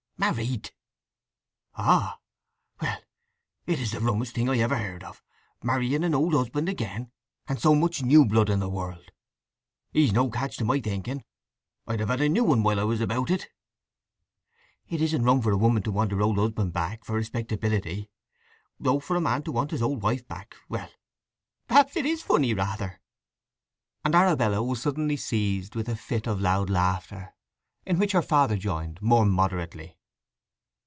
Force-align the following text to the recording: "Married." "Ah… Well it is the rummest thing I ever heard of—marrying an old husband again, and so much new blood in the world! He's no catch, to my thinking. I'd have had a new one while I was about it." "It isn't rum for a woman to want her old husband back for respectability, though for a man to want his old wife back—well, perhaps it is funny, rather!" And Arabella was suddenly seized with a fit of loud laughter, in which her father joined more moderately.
"Married." 0.31 0.69
"Ah… 1.73 2.19
Well 2.79 2.99
it 3.65 3.79
is 3.79 3.91
the 3.93 3.99
rummest 3.99 4.35
thing 4.35 4.49
I 4.49 4.59
ever 4.59 4.77
heard 4.77 5.03
of—marrying 5.03 6.03
an 6.03 6.13
old 6.13 6.35
husband 6.35 6.69
again, 6.69 7.11
and 7.47 7.59
so 7.59 7.73
much 7.73 8.03
new 8.03 8.25
blood 8.25 8.51
in 8.51 8.59
the 8.59 8.69
world! 8.69 9.09
He's 9.91 10.13
no 10.13 10.29
catch, 10.29 10.57
to 10.57 10.63
my 10.63 10.79
thinking. 10.79 11.23
I'd 11.87 12.01
have 12.01 12.09
had 12.09 12.21
a 12.21 12.29
new 12.29 12.43
one 12.43 12.61
while 12.61 12.79
I 12.79 12.83
was 12.83 13.01
about 13.01 13.31
it." 13.31 13.47
"It 14.87 15.01
isn't 15.01 15.23
rum 15.23 15.41
for 15.41 15.53
a 15.53 15.57
woman 15.57 15.81
to 15.81 15.91
want 15.91 16.11
her 16.11 16.21
old 16.21 16.37
husband 16.37 16.71
back 16.71 17.03
for 17.03 17.13
respectability, 17.15 18.11
though 18.79 18.99
for 18.99 19.15
a 19.15 19.21
man 19.21 19.41
to 19.41 19.51
want 19.51 19.71
his 19.71 19.81
old 19.81 20.03
wife 20.03 20.27
back—well, 20.27 20.91
perhaps 21.67 21.95
it 21.95 22.05
is 22.05 22.21
funny, 22.21 22.53
rather!" 22.53 23.01
And 24.05 24.13
Arabella 24.13 24.61
was 24.61 24.83
suddenly 24.83 25.17
seized 25.17 25.73
with 25.73 25.89
a 25.89 25.95
fit 25.95 26.27
of 26.27 26.39
loud 26.39 26.69
laughter, 26.69 27.33
in 27.87 27.97
which 27.97 28.11
her 28.11 28.21
father 28.21 28.55
joined 28.55 29.01
more 29.01 29.25
moderately. 29.25 29.97